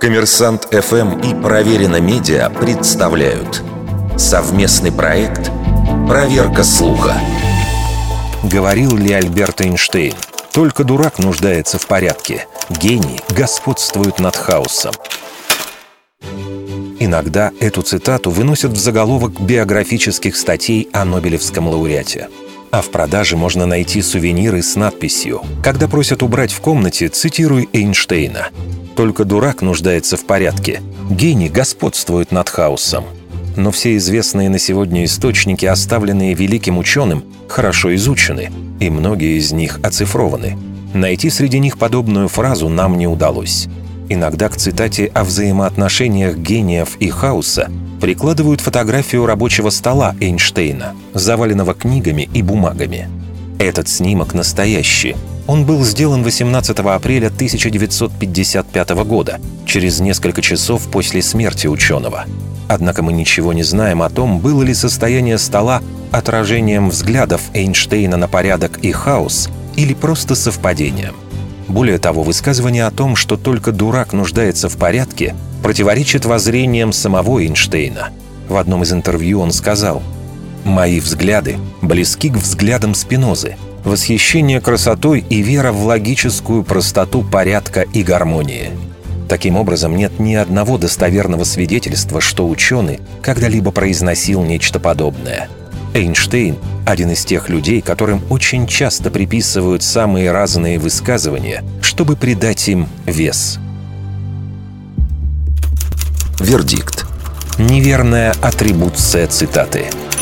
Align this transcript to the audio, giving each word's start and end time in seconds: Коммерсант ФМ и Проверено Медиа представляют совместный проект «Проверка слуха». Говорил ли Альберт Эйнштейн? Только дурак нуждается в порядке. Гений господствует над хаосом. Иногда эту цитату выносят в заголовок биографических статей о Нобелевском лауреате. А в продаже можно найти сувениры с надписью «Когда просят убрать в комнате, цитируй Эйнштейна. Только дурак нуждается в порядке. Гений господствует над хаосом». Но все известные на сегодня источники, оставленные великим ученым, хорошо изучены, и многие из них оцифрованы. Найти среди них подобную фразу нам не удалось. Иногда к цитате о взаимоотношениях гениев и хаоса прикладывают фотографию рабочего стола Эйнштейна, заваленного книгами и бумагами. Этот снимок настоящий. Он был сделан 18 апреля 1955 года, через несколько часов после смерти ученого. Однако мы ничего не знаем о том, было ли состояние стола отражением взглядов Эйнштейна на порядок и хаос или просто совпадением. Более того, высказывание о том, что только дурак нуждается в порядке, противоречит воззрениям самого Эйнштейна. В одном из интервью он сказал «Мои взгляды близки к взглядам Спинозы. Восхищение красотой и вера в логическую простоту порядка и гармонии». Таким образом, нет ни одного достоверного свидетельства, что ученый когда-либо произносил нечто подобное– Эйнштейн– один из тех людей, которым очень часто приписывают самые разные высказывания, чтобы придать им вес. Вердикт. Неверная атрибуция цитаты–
Коммерсант 0.00 0.68
ФМ 0.72 1.18
и 1.20 1.34
Проверено 1.42 2.00
Медиа 2.00 2.48
представляют 2.50 3.62
совместный 4.16 4.92
проект 4.92 5.50
«Проверка 6.06 6.62
слуха». 6.62 7.14
Говорил 8.44 8.96
ли 8.96 9.12
Альберт 9.12 9.62
Эйнштейн? 9.62 10.14
Только 10.52 10.84
дурак 10.84 11.18
нуждается 11.18 11.78
в 11.78 11.86
порядке. 11.86 12.46
Гений 12.68 13.20
господствует 13.30 14.20
над 14.20 14.36
хаосом. 14.36 14.92
Иногда 16.98 17.52
эту 17.60 17.82
цитату 17.82 18.30
выносят 18.30 18.72
в 18.72 18.76
заголовок 18.76 19.40
биографических 19.40 20.36
статей 20.36 20.88
о 20.92 21.04
Нобелевском 21.04 21.68
лауреате. 21.68 22.28
А 22.70 22.80
в 22.80 22.90
продаже 22.90 23.36
можно 23.36 23.66
найти 23.66 24.02
сувениры 24.02 24.62
с 24.62 24.76
надписью 24.76 25.42
«Когда 25.62 25.88
просят 25.88 26.22
убрать 26.22 26.52
в 26.52 26.60
комнате, 26.60 27.08
цитируй 27.08 27.68
Эйнштейна. 27.72 28.48
Только 28.96 29.24
дурак 29.24 29.62
нуждается 29.62 30.16
в 30.16 30.24
порядке. 30.24 30.82
Гений 31.10 31.48
господствует 31.48 32.32
над 32.32 32.48
хаосом». 32.48 33.04
Но 33.56 33.70
все 33.70 33.96
известные 33.96 34.50
на 34.50 34.58
сегодня 34.58 35.04
источники, 35.04 35.64
оставленные 35.64 36.34
великим 36.34 36.76
ученым, 36.76 37.24
хорошо 37.48 37.94
изучены, 37.94 38.50
и 38.80 38.90
многие 38.90 39.38
из 39.38 39.52
них 39.52 39.80
оцифрованы. 39.82 40.58
Найти 40.92 41.30
среди 41.30 41.58
них 41.58 41.78
подобную 41.78 42.28
фразу 42.28 42.68
нам 42.68 42.98
не 42.98 43.06
удалось. 43.06 43.66
Иногда 44.08 44.48
к 44.48 44.56
цитате 44.56 45.06
о 45.06 45.24
взаимоотношениях 45.24 46.36
гениев 46.36 46.96
и 47.00 47.08
хаоса 47.08 47.70
прикладывают 48.00 48.60
фотографию 48.60 49.26
рабочего 49.26 49.70
стола 49.70 50.14
Эйнштейна, 50.20 50.94
заваленного 51.14 51.74
книгами 51.74 52.28
и 52.32 52.42
бумагами. 52.42 53.08
Этот 53.58 53.88
снимок 53.88 54.34
настоящий. 54.34 55.16
Он 55.46 55.64
был 55.64 55.84
сделан 55.84 56.22
18 56.24 56.78
апреля 56.78 57.28
1955 57.28 58.90
года, 59.04 59.40
через 59.64 60.00
несколько 60.00 60.42
часов 60.42 60.82
после 60.90 61.22
смерти 61.22 61.66
ученого. 61.68 62.24
Однако 62.68 63.02
мы 63.02 63.12
ничего 63.12 63.52
не 63.52 63.62
знаем 63.62 64.02
о 64.02 64.10
том, 64.10 64.40
было 64.40 64.62
ли 64.62 64.74
состояние 64.74 65.38
стола 65.38 65.82
отражением 66.10 66.90
взглядов 66.90 67.42
Эйнштейна 67.54 68.16
на 68.16 68.26
порядок 68.26 68.78
и 68.82 68.90
хаос 68.90 69.48
или 69.76 69.94
просто 69.94 70.34
совпадением. 70.34 71.14
Более 71.68 71.98
того, 71.98 72.22
высказывание 72.22 72.86
о 72.86 72.90
том, 72.90 73.16
что 73.16 73.36
только 73.36 73.72
дурак 73.72 74.12
нуждается 74.12 74.68
в 74.68 74.76
порядке, 74.76 75.34
противоречит 75.62 76.24
воззрениям 76.24 76.92
самого 76.92 77.42
Эйнштейна. 77.42 78.10
В 78.48 78.56
одном 78.56 78.82
из 78.82 78.92
интервью 78.92 79.40
он 79.40 79.52
сказал 79.52 80.02
«Мои 80.64 81.00
взгляды 81.00 81.58
близки 81.82 82.30
к 82.30 82.36
взглядам 82.36 82.94
Спинозы. 82.94 83.56
Восхищение 83.86 84.60
красотой 84.60 85.24
и 85.30 85.40
вера 85.40 85.72
в 85.72 85.86
логическую 85.86 86.62
простоту 86.62 87.22
порядка 87.22 87.80
и 87.80 88.02
гармонии». 88.02 88.72
Таким 89.30 89.56
образом, 89.56 89.96
нет 89.96 90.20
ни 90.20 90.34
одного 90.34 90.76
достоверного 90.76 91.44
свидетельства, 91.44 92.20
что 92.20 92.46
ученый 92.46 93.00
когда-либо 93.22 93.70
произносил 93.70 94.44
нечто 94.44 94.78
подобное– 94.78 95.48
Эйнштейн– 95.96 96.58
один 96.86 97.10
из 97.10 97.24
тех 97.24 97.48
людей, 97.48 97.80
которым 97.80 98.22
очень 98.28 98.66
часто 98.66 99.10
приписывают 99.10 99.82
самые 99.82 100.30
разные 100.30 100.78
высказывания, 100.78 101.64
чтобы 101.80 102.16
придать 102.16 102.68
им 102.68 102.86
вес. 103.06 103.58
Вердикт. 106.38 107.06
Неверная 107.58 108.34
атрибуция 108.42 109.26
цитаты– 109.26 109.86